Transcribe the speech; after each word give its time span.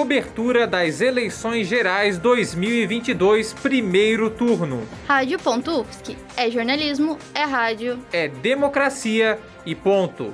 Cobertura 0.00 0.66
das 0.66 1.02
eleições 1.02 1.66
gerais 1.66 2.16
2022, 2.16 3.52
primeiro 3.52 4.30
turno. 4.30 4.88
Rádio.UFSC. 5.06 6.16
É 6.38 6.50
jornalismo, 6.50 7.18
é 7.34 7.44
rádio. 7.44 8.02
É 8.10 8.26
democracia 8.26 9.38
e 9.66 9.74
ponto. 9.74 10.32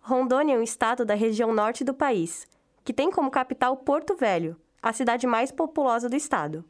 Rondônia 0.00 0.54
é 0.54 0.58
um 0.58 0.62
estado 0.62 1.04
da 1.04 1.12
região 1.12 1.52
norte 1.52 1.84
do 1.84 1.92
país, 1.92 2.46
que 2.82 2.94
tem 2.94 3.10
como 3.10 3.30
capital 3.30 3.76
Porto 3.76 4.16
Velho, 4.16 4.56
a 4.82 4.94
cidade 4.94 5.26
mais 5.26 5.52
populosa 5.52 6.08
do 6.08 6.16
estado. 6.16 6.64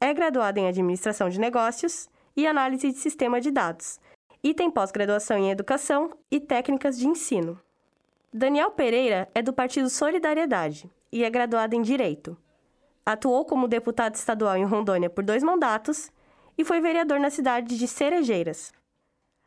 É 0.00 0.12
graduado 0.12 0.58
em 0.58 0.68
Administração 0.68 1.28
de 1.28 1.38
Negócios 1.38 2.08
e 2.36 2.46
Análise 2.46 2.91
de 2.91 2.98
Sistema 2.98 3.41
de 3.41 3.50
Dados 3.50 4.00
e 4.42 4.54
tem 4.54 4.70
pós-graduação 4.70 5.36
em 5.36 5.50
Educação 5.50 6.10
e 6.30 6.41
Técnicas 6.41 6.98
de 6.98 7.06
Ensino. 7.06 7.60
Daniel 8.32 8.70
Pereira 8.70 9.28
é 9.34 9.42
do 9.42 9.52
partido 9.52 9.91
Solidariedade 9.91 10.91
e 11.12 11.24
é 11.24 11.30
graduado 11.30 11.74
em 11.74 11.82
Direito. 11.82 12.36
Atuou 13.04 13.44
como 13.44 13.68
deputado 13.68 14.14
estadual 14.14 14.56
em 14.56 14.64
Rondônia 14.64 15.10
por 15.10 15.24
dois 15.24 15.42
mandatos 15.42 16.10
e 16.56 16.64
foi 16.64 16.80
vereador 16.80 17.18
na 17.18 17.30
cidade 17.30 17.76
de 17.76 17.88
Cerejeiras. 17.88 18.72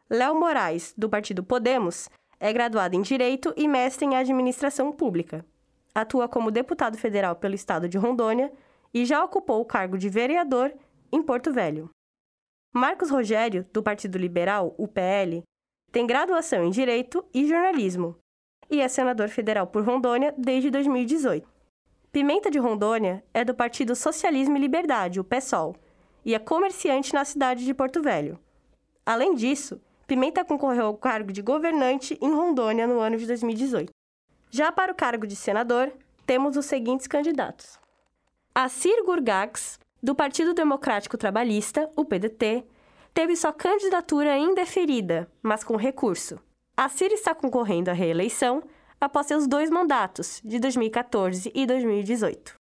Léo 0.10 0.36
Moraes, 0.36 0.94
do 0.98 1.10
partido 1.10 1.44
Podemos, 1.44 2.10
é 2.40 2.52
graduado 2.52 2.96
em 2.96 3.02
Direito 3.02 3.54
e 3.56 3.68
mestre 3.68 4.06
em 4.06 4.16
Administração 4.16 4.92
Pública. 4.92 5.46
Atua 5.96 6.28
como 6.28 6.52
deputado 6.52 6.98
federal 6.98 7.36
pelo 7.36 7.56
estado 7.56 7.88
de 7.88 7.98
Rondônia 7.98 8.52
e 8.94 9.06
já 9.06 9.24
ocupou 9.24 9.62
o 9.62 9.66
cargo 9.66 9.98
de 9.98 10.10
vereador 10.10 10.74
em 11.12 11.22
Porto 11.22 11.54
Velho. 11.54 11.90
Marcos 12.74 13.10
Rogério, 13.10 13.66
do 13.72 13.84
Partido 13.84 14.18
Liberal, 14.18 14.76
UPL, 14.78 15.44
tem 15.92 16.08
graduação 16.08 16.64
em 16.64 16.72
Direito 16.72 17.24
e 17.34 17.48
Jornalismo 17.48 18.18
e 18.74 18.82
é 18.82 18.88
senador 18.88 19.30
federal 19.30 19.68
por 19.68 19.84
Rondônia 19.84 20.34
desde 20.38 20.72
2018. 20.72 21.48
Pimenta 22.12 22.50
de 22.50 22.60
Rondônia 22.60 23.24
é 23.34 23.44
do 23.44 23.54
Partido 23.54 23.96
Socialismo 23.96 24.58
e 24.58 24.60
Liberdade, 24.60 25.20
o 25.20 25.24
PSOL, 25.24 25.76
e 26.26 26.34
é 26.34 26.40
comerciante 26.40 27.14
na 27.14 27.26
cidade 27.26 27.66
de 27.66 27.74
Porto 27.74 28.02
Velho. 28.02 28.40
Além 29.06 29.36
disso, 29.36 29.82
Pimenta 30.14 30.46
concorreu 30.46 30.86
ao 30.86 30.96
cargo 30.96 31.32
de 31.32 31.42
governante 31.42 32.16
em 32.22 32.30
Rondônia 32.30 32.86
no 32.86 33.00
ano 33.00 33.18
de 33.18 33.26
2018. 33.26 33.90
Já 34.52 34.72
para 34.72 34.92
o 34.92 34.96
cargo 34.96 35.26
de 35.26 35.36
senador, 35.36 35.92
temos 36.24 36.56
os 36.56 36.68
seguintes 36.68 37.08
candidatos: 37.08 37.80
Assir 38.54 39.04
Gurgax, 39.04 39.80
do 40.04 40.14
Partido 40.14 40.54
Democrático 40.54 41.18
Trabalhista, 41.18 41.90
o 41.96 42.06
PDT, 42.06 42.64
teve 43.12 43.36
sua 43.36 43.52
candidatura 43.52 44.38
indeferida, 44.38 45.28
mas 45.42 45.64
com 45.64 45.76
recurso. 45.76 46.40
Assir 46.78 47.12
está 47.12 47.34
concorrendo 47.34 47.90
à 47.90 47.94
reeleição 47.94 48.62
após 49.02 49.26
seus 49.26 49.48
dois 49.48 49.72
mandatos, 49.72 50.40
de 50.46 50.60
2014 50.60 51.52
e 51.56 51.66
2018. 51.66 52.54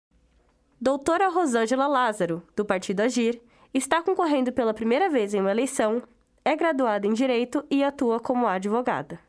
Doutora 0.80 1.28
Rosângela 1.28 1.86
Lázaro, 1.86 2.42
do 2.56 2.64
Partido 2.64 3.02
Agir, 3.02 3.42
está 3.74 4.02
concorrendo 4.02 4.54
pela 4.54 4.74
primeira 4.74 5.10
vez 5.10 5.34
em 5.34 5.42
uma 5.42 5.52
eleição 5.52 6.02
é 6.44 6.56
graduada 6.56 7.08
em 7.08 7.14
Direito 7.14 7.64
e 7.70 7.84
atua 7.84 8.20
como 8.20 8.48
advogada. 8.48 9.20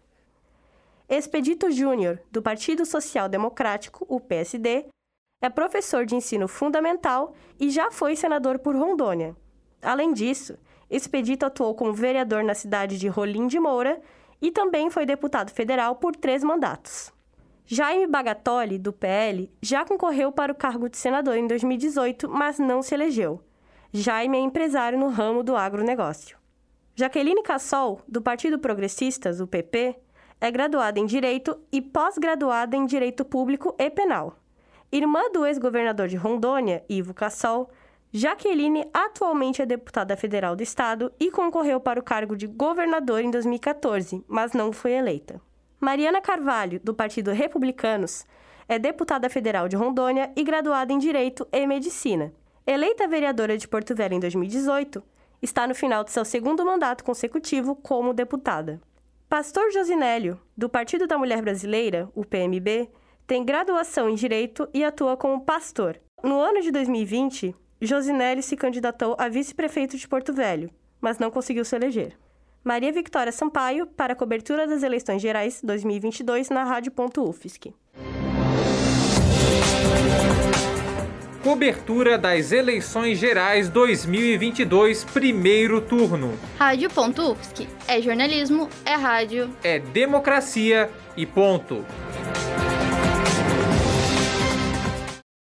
Expedito 1.08 1.70
Júnior, 1.70 2.20
do 2.30 2.40
Partido 2.40 2.86
Social 2.86 3.28
Democrático, 3.28 4.06
o 4.08 4.18
PSD, 4.18 4.86
é 5.42 5.50
professor 5.50 6.06
de 6.06 6.14
ensino 6.14 6.48
fundamental 6.48 7.34
e 7.60 7.68
já 7.68 7.90
foi 7.90 8.16
senador 8.16 8.58
por 8.58 8.74
Rondônia. 8.74 9.36
Além 9.82 10.12
disso, 10.12 10.56
Expedito 10.88 11.44
atuou 11.44 11.74
como 11.74 11.92
vereador 11.92 12.44
na 12.44 12.54
cidade 12.54 12.98
de 12.98 13.08
Rolim 13.08 13.46
de 13.46 13.58
Moura 13.58 14.00
e 14.40 14.50
também 14.50 14.90
foi 14.90 15.04
deputado 15.04 15.50
federal 15.50 15.96
por 15.96 16.14
três 16.14 16.42
mandatos. 16.42 17.12
Jaime 17.64 18.06
Bagatoli, 18.06 18.78
do 18.78 18.92
PL, 18.92 19.50
já 19.60 19.84
concorreu 19.84 20.30
para 20.32 20.52
o 20.52 20.54
cargo 20.54 20.88
de 20.88 20.96
senador 20.96 21.36
em 21.36 21.46
2018, 21.46 22.28
mas 22.28 22.58
não 22.58 22.82
se 22.82 22.94
elegeu. 22.94 23.40
Jaime 23.92 24.38
é 24.38 24.40
empresário 24.40 24.98
no 24.98 25.08
ramo 25.08 25.42
do 25.42 25.56
agronegócio. 25.56 26.41
Jaqueline 26.94 27.42
Cassol, 27.42 28.02
do 28.06 28.20
Partido 28.20 28.58
Progressistas, 28.58 29.40
o 29.40 29.46
PP, 29.46 29.96
é 30.38 30.50
graduada 30.50 31.00
em 31.00 31.06
Direito 31.06 31.58
e 31.72 31.80
pós-graduada 31.80 32.76
em 32.76 32.84
Direito 32.84 33.24
Público 33.24 33.74
e 33.78 33.88
Penal. 33.88 34.36
Irmã 34.90 35.22
do 35.32 35.46
ex-governador 35.46 36.06
de 36.06 36.16
Rondônia, 36.16 36.84
Ivo 36.90 37.14
Cassol, 37.14 37.70
Jaqueline 38.12 38.84
atualmente 38.92 39.62
é 39.62 39.66
deputada 39.66 40.14
federal 40.18 40.54
do 40.54 40.62
estado 40.62 41.10
e 41.18 41.30
concorreu 41.30 41.80
para 41.80 41.98
o 41.98 42.02
cargo 42.02 42.36
de 42.36 42.46
governador 42.46 43.22
em 43.22 43.30
2014, 43.30 44.22
mas 44.28 44.52
não 44.52 44.70
foi 44.70 44.92
eleita. 44.92 45.40
Mariana 45.80 46.20
Carvalho, 46.20 46.78
do 46.84 46.92
Partido 46.92 47.30
Republicanos, 47.30 48.26
é 48.68 48.78
deputada 48.78 49.30
federal 49.30 49.66
de 49.66 49.76
Rondônia 49.76 50.30
e 50.36 50.44
graduada 50.44 50.92
em 50.92 50.98
Direito 50.98 51.48
e 51.50 51.66
Medicina. 51.66 52.34
Eleita 52.66 53.08
vereadora 53.08 53.56
de 53.56 53.66
Porto 53.66 53.94
Velho 53.94 54.14
em 54.14 54.20
2018, 54.20 55.02
está 55.42 55.66
no 55.66 55.74
final 55.74 56.04
de 56.04 56.12
seu 56.12 56.24
segundo 56.24 56.64
mandato 56.64 57.02
consecutivo 57.02 57.74
como 57.74 58.14
deputada. 58.14 58.80
Pastor 59.28 59.72
Josinélio, 59.72 60.40
do 60.56 60.68
Partido 60.68 61.06
da 61.06 61.18
Mulher 61.18 61.42
Brasileira, 61.42 62.08
o 62.14 62.24
PMB, 62.24 62.88
tem 63.26 63.44
graduação 63.44 64.08
em 64.08 64.14
Direito 64.14 64.68
e 64.72 64.84
atua 64.84 65.16
como 65.16 65.44
pastor. 65.44 66.00
No 66.22 66.40
ano 66.40 66.60
de 66.60 66.70
2020, 66.70 67.54
Josinélio 67.80 68.42
se 68.42 68.56
candidatou 68.56 69.16
a 69.18 69.28
vice-prefeito 69.28 69.96
de 69.96 70.06
Porto 70.06 70.32
Velho, 70.32 70.70
mas 71.00 71.18
não 71.18 71.30
conseguiu 71.30 71.64
se 71.64 71.74
eleger. 71.74 72.16
Maria 72.62 72.92
Victória 72.92 73.32
Sampaio, 73.32 73.86
para 73.86 74.12
a 74.12 74.16
cobertura 74.16 74.68
das 74.68 74.84
eleições 74.84 75.20
gerais 75.20 75.60
2022 75.64 76.48
na 76.48 76.62
Rádio.UFSC. 76.62 77.74
Cobertura 81.52 82.16
das 82.16 82.50
eleições 82.50 83.18
gerais 83.18 83.68
2022, 83.68 85.04
primeiro 85.04 85.82
turno. 85.82 86.32
Rádio.UFSC. 86.58 87.68
É 87.86 88.00
jornalismo, 88.00 88.70
é 88.86 88.94
rádio. 88.94 89.50
É 89.62 89.78
democracia 89.78 90.88
e 91.14 91.26
ponto. 91.26 91.84